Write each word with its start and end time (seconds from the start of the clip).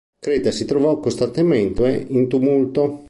Creta 0.19 0.49
si 0.49 0.65
trovò 0.65 0.97
costantemente 0.99 2.07
in 2.09 2.27
tumulto. 2.27 2.97